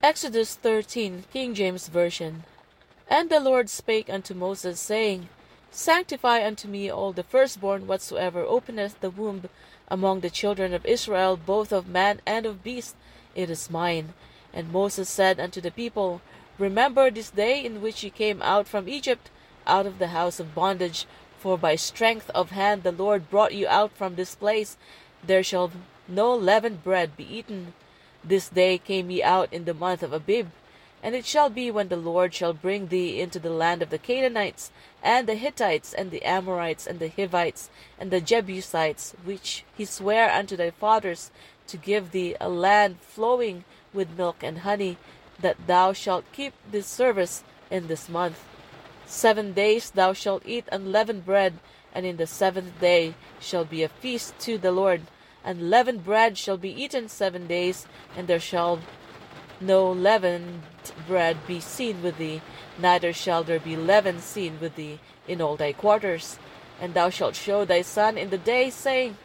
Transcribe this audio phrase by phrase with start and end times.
[0.00, 2.44] Exodus 13, King James Version.
[3.10, 5.28] And the Lord spake unto Moses, saying,
[5.72, 9.48] Sanctify unto me all the firstborn whatsoever openeth the womb
[9.88, 12.94] among the children of Israel, both of man and of beast,
[13.34, 14.14] it is mine.
[14.52, 16.20] And Moses said unto the people,
[16.58, 19.30] Remember this day in which ye came out from Egypt,
[19.66, 21.06] out of the house of bondage,
[21.40, 24.76] for by strength of hand the Lord brought you out from this place.
[25.26, 25.72] There shall
[26.06, 27.74] no leavened bread be eaten.
[28.24, 30.48] This day came ye out in the month of Abib.
[31.00, 33.98] And it shall be when the Lord shall bring thee into the land of the
[33.98, 37.70] Canaanites, and the Hittites, and the Amorites, and the Hivites,
[38.00, 41.30] and the Jebusites, which he sware unto thy fathers,
[41.68, 44.96] to give thee a land flowing with milk and honey,
[45.40, 48.44] that thou shalt keep this service in this month.
[49.06, 51.60] Seven days thou shalt eat unleavened bread,
[51.94, 55.02] and in the seventh day shall be a feast to the Lord.
[55.44, 58.80] Unleavened bread shall be eaten seven days, and there shall
[59.60, 60.62] no leavened
[61.06, 62.40] bread be seen with thee,
[62.78, 66.38] neither shall there be leaven seen with thee in all thy quarters.
[66.80, 69.16] And thou shalt show thy son in the day, saying,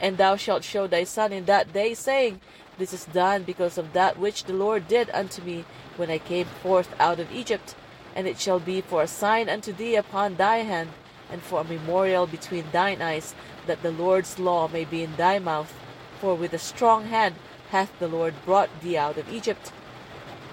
[0.00, 2.40] And thou shalt show thy son in that day, saying,
[2.78, 5.64] This is done because of that which the Lord did unto me
[5.96, 7.74] when I came forth out of Egypt.
[8.16, 10.90] And it shall be for a sign unto thee upon thy hand,
[11.30, 13.34] and for a memorial between thine eyes,
[13.66, 15.72] that the Lord's law may be in thy mouth.
[16.20, 17.34] For with a strong hand
[17.70, 19.72] hath the Lord brought thee out of Egypt.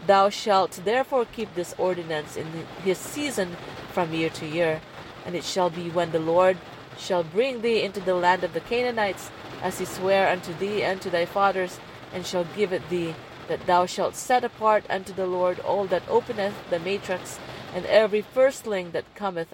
[0.07, 2.47] Thou shalt therefore keep this ordinance in
[2.83, 3.57] his season
[3.91, 4.81] from year to year.
[5.25, 6.57] And it shall be when the Lord
[6.97, 9.29] shall bring thee into the land of the Canaanites,
[9.61, 11.79] as he sware unto thee and to thy fathers,
[12.13, 13.13] and shall give it thee,
[13.47, 17.39] that thou shalt set apart unto the Lord all that openeth the matrix,
[17.75, 19.53] and every firstling that cometh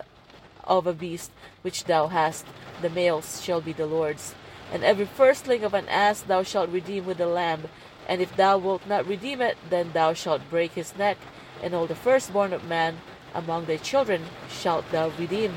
[0.68, 2.46] of a beast which thou hast,
[2.82, 4.36] the males shall be the Lord's.
[4.72, 7.64] And every firstling of an ass thou shalt redeem with a lamb.
[8.08, 11.18] And if thou wilt not redeem it, then thou shalt break his neck.
[11.64, 12.98] And all the firstborn of man
[13.34, 15.54] among thy children shalt thou redeem.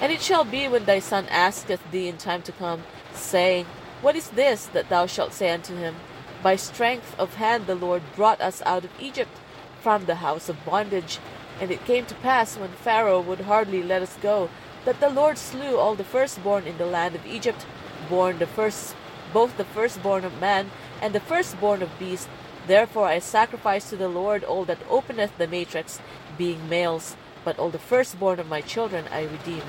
[0.00, 2.82] And it shall be when thy son asketh thee in time to come,
[3.12, 3.66] saying,
[4.00, 5.96] What is this that thou shalt say unto him?
[6.42, 9.38] By strength of hand the Lord brought us out of Egypt,
[9.82, 11.18] from the house of bondage.
[11.62, 14.50] And it came to pass, when Pharaoh would hardly let us go,
[14.84, 17.64] that the Lord slew all the firstborn in the land of Egypt,
[18.10, 18.96] born the first,
[19.32, 22.28] both the firstborn of man and the firstborn of beast.
[22.66, 26.00] Therefore I sacrifice to the Lord all that openeth the matrix,
[26.36, 27.14] being males,
[27.44, 29.62] but all the firstborn of my children I redeem.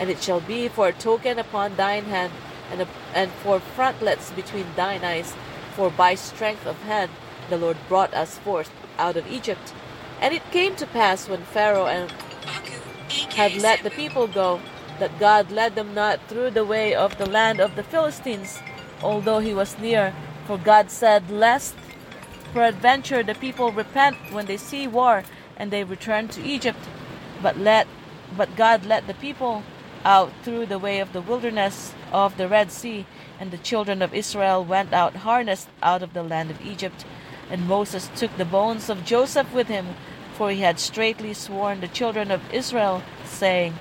[0.00, 2.32] And it shall be for a token upon thine hand,
[2.72, 5.36] and, a, and for frontlets between thine eyes,
[5.76, 7.12] for by strength of hand
[7.48, 9.72] the Lord brought us forth out of Egypt.
[10.20, 12.08] And it came to pass when Pharaoh
[13.34, 14.60] had let the people go,
[14.98, 18.60] that God led them not through the way of the land of the Philistines,
[19.02, 20.14] although he was near.
[20.46, 21.74] For God said, Lest
[22.52, 25.24] peradventure the people repent when they see war,
[25.56, 26.78] and they return to Egypt.
[27.42, 27.86] But let
[28.36, 29.64] but God led the people
[30.04, 33.06] out through the way of the wilderness of the Red Sea,
[33.40, 37.04] and the children of Israel went out harnessed out of the land of Egypt.
[37.50, 39.94] And Moses took the bones of Joseph with him,
[40.34, 43.74] for he had straitly sworn the children of Israel, saying,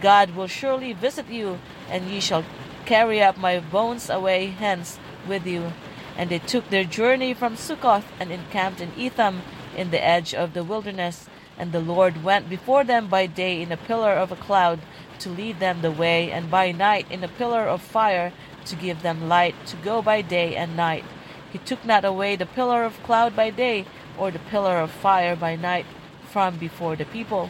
[0.00, 1.58] God will surely visit you,
[1.88, 2.44] and ye shall
[2.84, 5.72] carry up my bones away hence with you.
[6.16, 9.42] And they took their journey from Succoth and encamped in Etham
[9.76, 11.28] in the edge of the wilderness.
[11.56, 14.80] And the Lord went before them by day in a pillar of a cloud
[15.20, 18.32] to lead them the way, and by night in a pillar of fire
[18.66, 21.04] to give them light to go by day and night.
[21.54, 23.86] He took not away the pillar of cloud by day,
[24.18, 25.86] or the pillar of fire by night
[26.32, 27.48] from before the people.